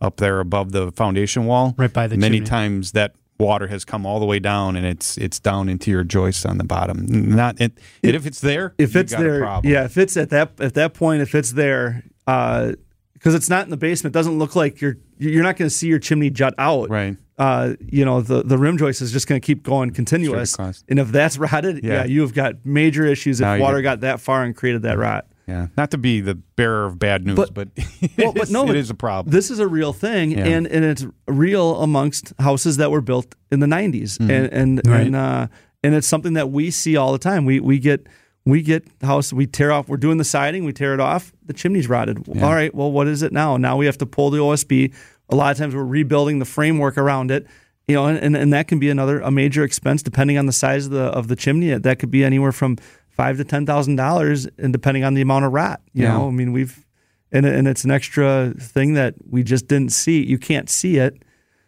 [0.00, 2.48] up there above the foundation wall, Right by the many chimney.
[2.48, 6.04] times that water has come all the way down and it's it's down into your
[6.04, 7.06] joists on the bottom.
[7.08, 7.72] Not it,
[8.02, 9.72] and if it's there, if it's there, problem.
[9.72, 13.70] yeah, if it's at that at that point, if it's there, because it's not in
[13.70, 16.54] the basement, it doesn't look like you're you're not going to see your chimney jut
[16.58, 16.88] out.
[16.90, 17.16] Right.
[17.38, 20.98] Uh, you know, the the rim joist is just going to keep going continuous, and
[20.98, 22.04] if that's rotted, yeah, Yeah.
[22.04, 25.26] you've got major issues if you water got that far and created that rot.
[25.48, 27.68] Yeah, not to be the bearer of bad news, But- but,
[28.18, 29.32] Well, but no, it is a problem.
[29.32, 30.44] This is a real thing, Yeah.
[30.46, 34.30] and and it's real amongst houses that were built in the '90s, Mm-hmm.
[34.30, 35.06] and and Right.
[35.06, 35.46] and uh,
[35.82, 37.44] and it's something that we see all the time.
[37.46, 38.06] We we get
[38.44, 39.88] we get house we tear off.
[39.88, 41.32] We're doing the siding, we tear it off.
[41.46, 42.18] The chimney's rotted.
[42.42, 43.56] All right, well, what is it now?
[43.56, 44.92] Now we have to pull the OSB.
[45.30, 47.46] A lot of times we're rebuilding the framework around it.
[47.86, 50.52] You know, and, and, and that can be another a major expense depending on the
[50.52, 51.70] size of the of the chimney.
[51.78, 52.76] That could be anywhere from
[53.18, 55.82] five to ten thousand dollars, and depending on the amount of rot.
[55.92, 56.12] You Yeah.
[56.16, 56.86] know, I mean, we've
[57.30, 60.24] and and it's an extra thing that we just didn't see.
[60.24, 61.22] You can't see it,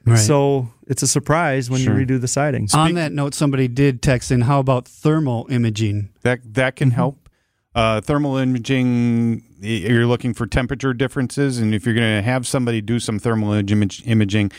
[0.06, 0.16] Right.
[0.18, 2.00] so it's a surprise when Sure.
[2.00, 2.66] you redo the siding.
[2.72, 6.08] On that note, somebody did text in, how about thermal imaging?
[6.22, 6.78] that that Mm-hmm.
[6.78, 7.28] can help.
[7.74, 12.80] Uh, thermal imaging, you're looking for temperature differences, and if you're going to have somebody
[12.80, 14.50] do some thermal image, imaging,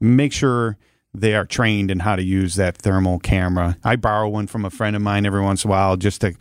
[0.00, 0.76] make sure
[1.14, 3.76] they are trained in how to use that thermal camera.
[3.84, 6.34] I borrow one from a friend of mine every once in a while just to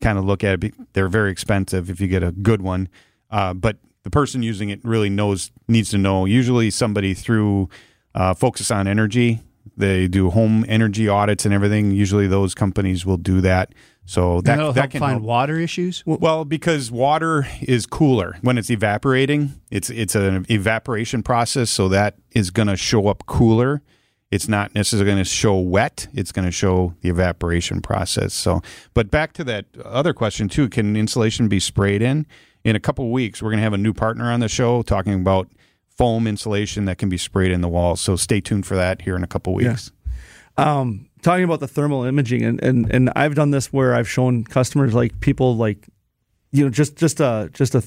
[0.00, 0.74] kind of look at it.
[0.92, 2.88] They're very expensive if you get a good one,
[3.30, 6.24] uh, but the person using it really knows needs to know.
[6.24, 7.68] Usually, somebody through
[8.14, 9.40] uh, Focus on Energy.
[9.76, 11.92] They do home energy audits and everything.
[11.92, 13.72] Usually, those companies will do that.
[14.04, 15.22] So that That'll help can find help.
[15.22, 16.02] water issues.
[16.04, 19.54] Well, because water is cooler when it's evaporating.
[19.70, 23.82] It's it's an evaporation process, so that is going to show up cooler.
[24.32, 26.08] It's not necessarily going to show wet.
[26.14, 28.32] It's going to show the evaporation process.
[28.34, 28.62] So,
[28.94, 32.26] but back to that other question too: Can insulation be sprayed in?
[32.64, 35.14] In a couple weeks, we're going to have a new partner on the show talking
[35.14, 35.48] about
[35.98, 38.00] foam insulation that can be sprayed in the walls.
[38.00, 39.92] So stay tuned for that here in a couple weeks.
[40.56, 44.44] um, talking about the thermal imaging, and, and and I've done this where I've shown
[44.44, 45.88] customers like people like,
[46.52, 47.82] you know, just just a just a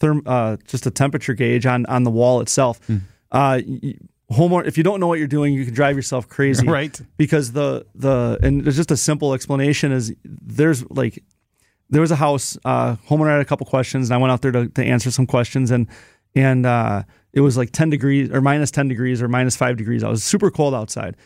[0.00, 2.80] therm uh, just a temperature gauge on on the wall itself.
[2.88, 3.94] Uh, y-
[4.32, 6.98] homeowner, if you don't know what you're doing, you can drive yourself crazy, Right.
[7.16, 11.22] Because the the and there's just a simple explanation is there's like
[11.90, 14.52] there was a house uh, homeowner had a couple questions, and I went out there
[14.52, 15.86] to, to answer some questions, and
[16.34, 20.02] and uh, it was like 10 degrees or minus 10 degrees or minus five degrees.
[20.02, 21.16] I was super cold outside,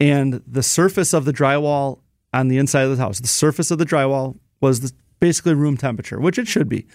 [0.00, 2.00] and the surface of the drywall
[2.32, 5.76] on the inside of the house, the surface of the drywall was the, basically room
[5.76, 6.86] temperature, which it should be.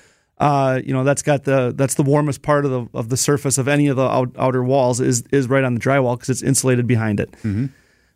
[0.41, 3.59] Uh, you know, that's got the that's the warmest part of the of the surface
[3.59, 6.41] of any of the out, outer walls is is right on the drywall because it's
[6.41, 7.29] insulated behind it.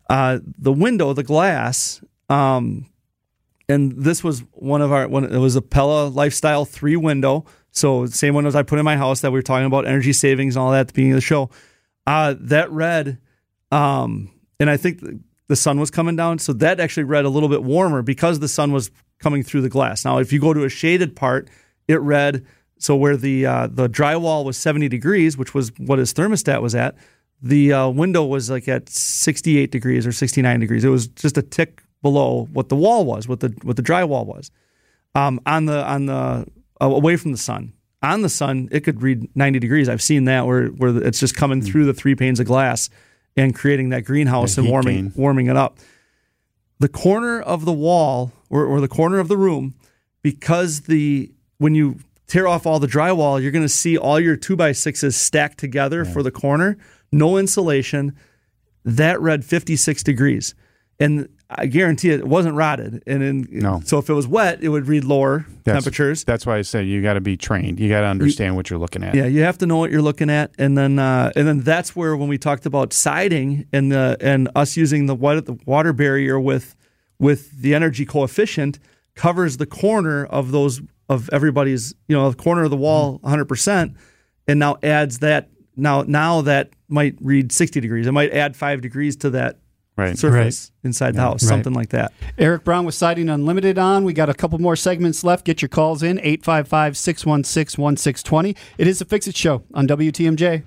[0.09, 2.88] Uh, the window, the glass, um,
[3.69, 5.23] and this was one of our one.
[5.25, 7.45] It was a Pella Lifestyle three window.
[7.69, 10.55] So same windows I put in my house that we were talking about energy savings
[10.55, 11.51] and all that at the beginning of the show.
[12.07, 13.19] Uh, that read,
[13.71, 14.99] um, and I think
[15.47, 16.39] the sun was coming down.
[16.39, 19.69] So that actually read a little bit warmer because the sun was coming through the
[19.69, 20.05] glass.
[20.05, 21.49] Now, if you go to a shaded part,
[21.87, 22.45] it read
[22.77, 26.75] so where the uh, the drywall was 70 degrees, which was what his thermostat was
[26.75, 26.95] at.
[27.41, 30.83] The uh, window was like at 68 degrees or 69 degrees.
[30.83, 34.25] It was just a tick below what the wall was, what the what the drywall
[34.25, 34.51] was.
[35.15, 36.13] Um, on the on the
[36.81, 37.73] uh, away from the sun.
[38.03, 39.89] On the sun, it could read 90 degrees.
[39.89, 41.65] I've seen that where where it's just coming Hmm.
[41.67, 42.89] through the three panes of glass
[43.37, 45.13] and creating that greenhouse That and warming gain.
[45.15, 45.79] warming it up.
[46.79, 49.75] The corner of the wall or, or the corner of the room,
[50.21, 54.35] because the when you tear off all the drywall, you're going to see all your
[54.35, 56.77] two by sixes stacked together for the corner,
[57.11, 58.15] no insulation.
[58.83, 60.53] That read 56 degrees,
[60.99, 63.01] and I guarantee it, wasn't rotted.
[63.07, 63.81] And in, No.
[63.83, 66.23] so if it was wet, it would read lower That's- temperatures.
[66.23, 67.79] That's why I said you got to be trained.
[67.79, 69.15] You got to understand what you're looking at.
[69.15, 71.95] Yeah, you have to know what you're looking at, and then uh, and then that's
[71.95, 75.93] where when we talked about siding and the and us using the water, the water
[75.93, 76.75] barrier with
[77.17, 78.77] with the energy coefficient
[79.15, 83.23] covers the corner of those of everybody's you know the corner of the wall mm-hmm.
[83.23, 83.93] 100 percent,
[84.47, 88.07] and now adds that now now that might read 60 degrees.
[88.07, 89.59] It might add five degrees to that
[89.97, 90.17] Right.
[90.17, 91.47] surface inside the house, Right.
[91.47, 92.11] something like that.
[92.37, 94.03] Eric Brown with Siding Unlimited on.
[94.03, 95.45] We got a couple more segments left.
[95.45, 98.57] Get your calls in 855 616 1620.
[98.77, 100.63] It is the Fix It Show on WTMJ.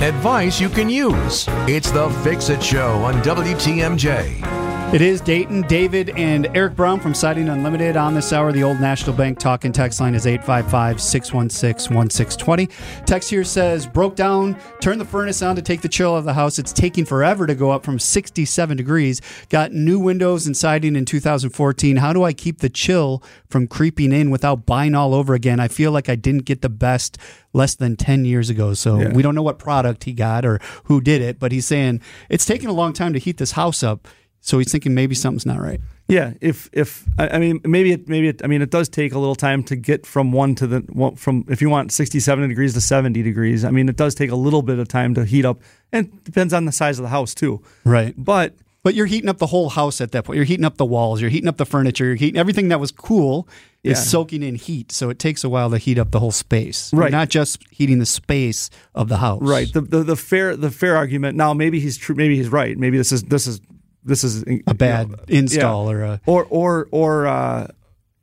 [0.00, 1.46] Advice you can use.
[1.66, 4.57] It's the Fix It Show on WTMJ.
[4.90, 8.52] It is Dayton, David, and Eric Brown from Siding Unlimited on this hour.
[8.52, 13.04] The old National Bank talking text line is 855 616 1620.
[13.04, 16.24] Text here says, Broke down, turned the furnace on to take the chill out of
[16.24, 16.58] the house.
[16.58, 19.20] It's taking forever to go up from 67 degrees.
[19.50, 21.96] Got new windows and siding in 2014.
[21.96, 25.60] How do I keep the chill from creeping in without buying all over again?
[25.60, 27.18] I feel like I didn't get the best
[27.52, 28.72] less than 10 years ago.
[28.72, 29.12] So Yeah.
[29.12, 32.46] we don't know what product he got or who did it, but he's saying it's
[32.46, 34.08] taking a long time to heat this house up.
[34.40, 35.80] So he's thinking maybe something's not right.
[36.06, 39.18] Yeah, if if I mean maybe it maybe it, I mean it does take a
[39.18, 42.72] little time to get from one to the one, from if you want 67 degrees
[42.74, 43.64] to 70 degrees.
[43.64, 45.60] I mean it does take a little bit of time to heat up,
[45.92, 47.60] and it depends on the size of the house too.
[47.84, 48.14] Right.
[48.16, 50.36] But But you're heating up the whole house at that point.
[50.36, 51.20] You're heating up the walls.
[51.20, 52.06] You're heating up the furniture.
[52.06, 53.46] You're heating everything that was cool
[53.82, 53.92] Yeah.
[53.92, 54.92] is soaking in heat.
[54.92, 56.90] So it takes a while to heat up the whole space.
[56.94, 57.10] Right.
[57.10, 59.42] You're not just heating the space of the house.
[59.42, 62.78] right, the, the the fair the fair argument now maybe he's true maybe he's right.
[62.78, 63.60] Maybe this is this is
[64.08, 67.68] this is A bad install or a or or or uh,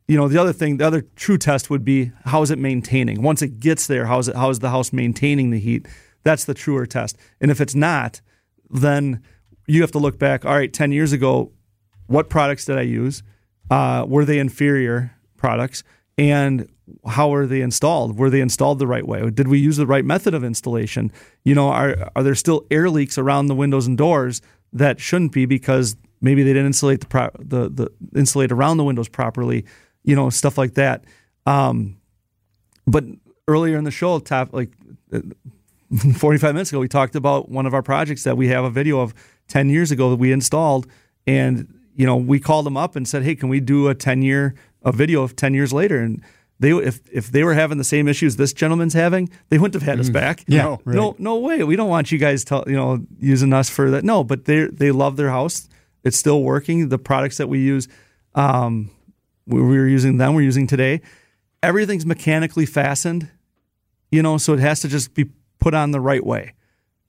[0.08, 3.22] you know the other thing the other true test would be how is it maintaining?
[3.22, 5.88] Once it gets there how is it how is the house maintaining the heat?
[6.24, 7.18] That's the truer test.
[7.40, 8.22] And if it's not
[8.70, 9.22] then
[9.68, 11.52] you have to look back all right 10 years ago
[12.08, 13.24] what products did i use?
[13.70, 15.84] Uh, were they inferior products?
[16.18, 16.70] And
[17.08, 18.18] how were they installed?
[18.18, 19.28] Were they installed the right way?
[19.32, 21.12] Did we use the right method of installation?
[21.44, 24.42] You know are, are there still air leaks around the windows and doors
[24.76, 28.84] that shouldn't be because maybe they didn't insulate the pro- the, the insulate around the
[28.84, 29.66] windows properly
[30.06, 31.04] you know stuff like that.
[31.46, 31.98] Um,
[32.88, 33.04] but
[33.48, 34.72] earlier in the show top like
[35.12, 35.20] uh,
[36.18, 39.00] 45 minutes ago we talked about one of our projects that we have a video
[39.00, 39.14] of
[39.50, 40.88] 10 years ago that we installed.
[41.28, 44.22] And you know we called them up and said hey can we do a 10
[44.22, 46.00] year a video of 10 years later?
[46.00, 46.22] And
[46.60, 49.84] they if if they were having the same issues this gentleman's having they wouldn't have
[49.84, 50.44] had us back.
[50.48, 50.82] Yeah, no.
[50.86, 50.96] right.
[50.96, 51.64] no no way.
[51.64, 54.04] We don't want you guys tell you know using us for that.
[54.04, 55.68] No but they they love their house.
[56.04, 56.90] It's still working.
[56.90, 57.88] The products that we use
[58.36, 58.90] um
[59.46, 61.02] we we were using them we're using today.
[61.62, 63.30] Everything's mechanically fastened
[64.12, 66.54] you know so it has to just be put on the right way.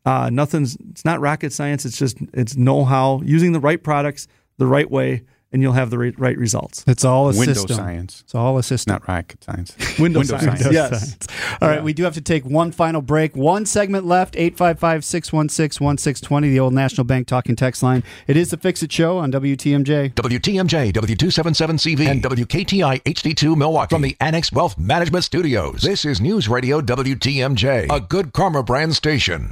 [0.05, 1.85] Uh, nothing's it's not rocket science.
[1.85, 5.99] It's just it's know-how using the right products the right way and you'll have the
[5.99, 7.77] right, right results It's all a Window system.
[7.77, 8.93] science, It's all a system.
[8.93, 9.75] not rocket science.
[9.99, 10.75] window, Window science, science.
[10.75, 11.17] yes
[11.63, 13.35] All right, we do have to take one final break.
[13.37, 18.03] One segment left 855 616 1620, the old National Bank talking text line.
[18.27, 20.15] It is the Fix It Show on WTMJ.
[20.15, 25.81] WTMJ, W277CV, and WKTI HD2 Milwaukee from the Annex Wealth Management Studios.
[25.83, 29.49] This is News Radio WTMJ, a good karma brand station.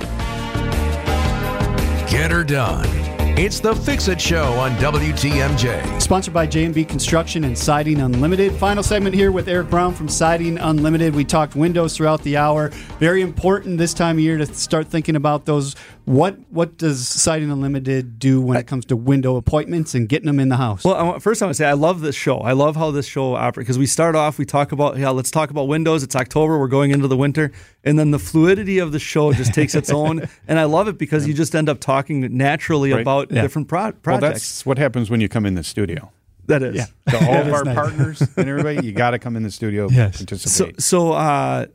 [2.11, 3.04] Get her done.
[3.37, 6.01] It's the Fix It Show on WTMJ.
[6.01, 8.53] Sponsored by J&B Construction and Siding Unlimited.
[8.53, 11.17] Final segment here with Eric Brown from Siding Unlimited.
[11.17, 12.69] We talked windows throughout the hour.
[13.01, 15.75] Very important this time of year to start thinking about those.
[16.05, 20.39] What what does Siding Unlimited do when it comes to window appointments and getting them
[20.39, 20.85] in the house?
[20.85, 22.39] Well, I first I want to say I love this show.
[22.39, 25.31] I love how this show operates because we start off, we talk about, yeah, let's
[25.33, 26.03] talk about windows.
[26.05, 27.51] It's October, we're going into the winter,
[27.85, 30.29] and then the fluidity of the show just takes its own.
[30.47, 33.01] And I love it because you just end up talking naturally Right.
[33.01, 33.43] about Yeah.
[33.43, 36.11] different pro- Well, that's what happens when you come in the studio.
[36.47, 36.77] that is.
[36.77, 36.87] Yeah.
[37.19, 37.75] To all of our nice.
[37.75, 40.19] partners and everybody, you got to come in the studio Yes.
[40.19, 40.81] So, participate.
[40.83, 41.67] so, uh,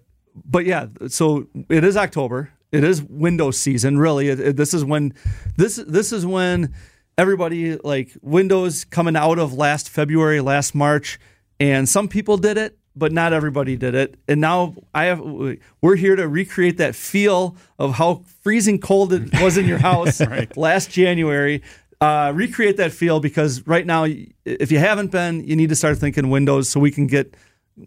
[0.46, 3.98] but yeah, so it is October, it is window season.
[3.98, 5.14] Really, it, it- this is when
[5.58, 6.74] this this is when
[7.18, 11.20] everybody like Windows coming out of last February, last March,
[11.60, 14.16] and some people did it, but not everybody did it.
[14.28, 15.22] And now I have
[15.82, 20.22] we're here to recreate that feel of how freezing cold it was in your house
[20.56, 21.64] last January.
[22.02, 24.06] Uh, recreate that feel because right now,
[24.46, 27.36] if you haven't been, you need to start thinking Windows so we can get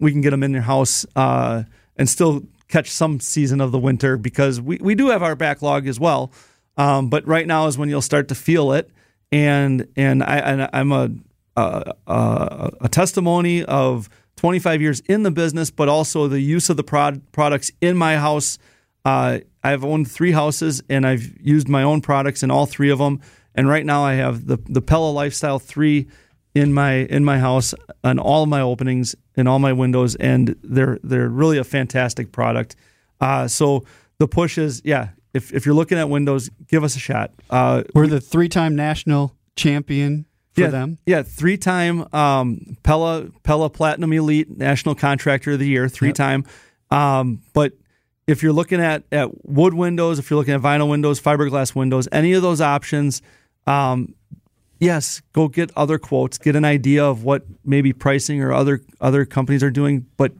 [0.01, 1.63] we can get them in your house uh,
[1.97, 5.87] and still catch some season of the winter because we, we do have our backlog
[5.87, 6.33] as well.
[6.79, 8.91] Um, but right now is when you'll start to feel it,
[9.31, 11.11] and and I and I'm a
[11.57, 16.77] a, a, a testimony of 25 years in the business, but also the use of
[16.77, 18.59] the prod, products in my house.
[19.05, 22.99] Uh, I've owned three houses and I've used my own products in all three of
[22.99, 23.21] them.
[23.55, 26.09] And right now I have the the Pella Lifestyle three
[26.55, 30.99] in my in my house on all my openings and all my windows, and they're
[31.03, 32.77] they're really a fantastic product.
[33.21, 33.85] Uh, so
[34.19, 35.11] the push is yeah.
[35.35, 37.33] If if you're looking at windows, give us a shot.
[37.49, 40.99] Uh, We're the three-time national champion for yeah, them.
[41.07, 46.45] Yeah, three time um, Pella Pella Platinum Elite National Contractor of the Year, three time.
[46.91, 47.73] Um, but
[48.27, 52.07] if you're looking at at wood windows, if you're looking at vinyl windows, fiberglass windows,
[52.13, 53.23] any of those options,
[53.67, 54.15] um,
[54.79, 59.25] yes, go get other quotes, get an idea of what maybe pricing or other other
[59.25, 60.33] companies are doing, but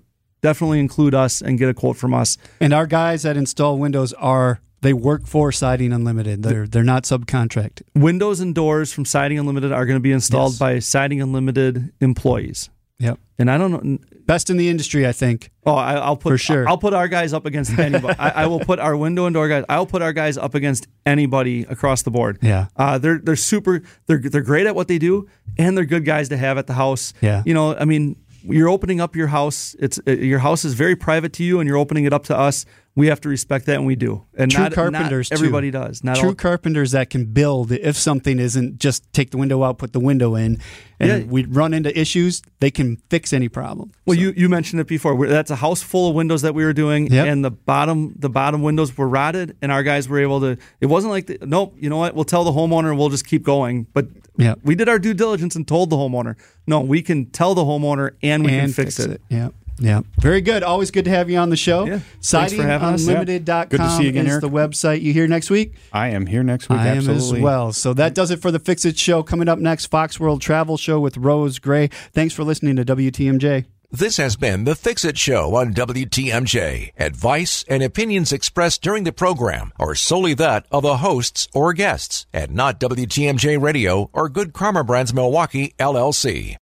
[0.43, 2.37] definitely include us and get a quote from us.
[2.61, 6.43] And our guys that install windows are they work for Siding Unlimited.
[6.43, 7.83] They're they're not subcontract.
[7.95, 10.59] Windows and doors from Siding Unlimited are going to be installed Yes.
[10.59, 12.69] by Siding Unlimited employees.
[12.99, 13.19] Yep.
[13.39, 13.99] And I don't know.
[14.27, 15.51] Best in the industry, I think.
[15.67, 16.69] Oh, I, I'll put For sure.
[16.69, 18.17] I'll put our guys up against anybody.
[18.21, 19.65] I, I will put our window and door guys.
[19.69, 22.39] I'll put our guys up against anybody across the board.
[22.43, 22.67] Yeah.
[22.77, 23.83] uh, they're they're super.
[24.07, 26.75] They're they're great at what they do, and they're good guys to have at the
[26.75, 27.13] house.
[27.21, 27.43] Yeah.
[27.45, 28.15] you know, I mean,
[28.45, 29.75] you're opening up your house.
[29.81, 32.65] It's your house is very private to you, and you're opening it up to us.
[32.95, 34.27] We have to respect that, and we do.
[34.37, 35.41] And True not, carpenters, not too.
[35.45, 36.05] everybody does.
[36.05, 39.79] Not True all, carpenters that can build if something isn't just take the window out,
[39.79, 40.59] put the window in,
[41.01, 41.27] and Yeah.
[41.27, 43.93] we run into issues, they can fix any problem.
[44.05, 45.15] Well, you, you mentioned it before.
[45.15, 47.27] We're, that's a house full of windows that we were doing, Yep.
[47.29, 50.59] and the bottom the bottom windows were rotted, and our guys were able to.
[50.83, 51.75] It wasn't like the, nope.
[51.79, 52.15] You know what?
[52.15, 53.87] We'll tell the homeowner, we'll just keep going.
[53.95, 54.61] But Yep.
[54.65, 56.37] we did our due diligence and told the homeowner.
[56.67, 59.21] No, we can tell the homeowner, and we can and fix, it.
[59.31, 59.49] Yeah.
[59.83, 60.03] Yeah.
[60.19, 60.63] Very good.
[60.63, 61.85] Always good to have you on the show.
[61.85, 62.01] Yeah.
[62.23, 63.05] Thanks for having us.
[63.05, 64.43] SidingUnlimited.com Good to see you again, is Eric.
[64.43, 65.03] the website.
[65.03, 65.75] You here next week?
[65.93, 66.79] I am here next week.
[66.79, 67.39] I am absolutely.
[67.41, 67.73] as well.
[67.73, 69.23] So that does it for the Fix It Show.
[69.23, 71.89] Coming up next, Fox World Travel Show with Rose Gray.
[72.13, 73.67] Thanks for listening to WTMJ.
[73.91, 76.93] This has been the Fix It Show on WTMJ.
[76.97, 82.25] Advice and opinions expressed during the program are solely that of the hosts or guests
[82.33, 86.57] and not WTMJ Radio or Good Karma Brands Milwaukee, LLC.